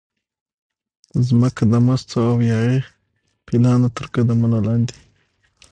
[1.39, 2.79] مځکه د مستو او یاغي
[3.45, 4.95] پیلانو ترقدمونو لاندې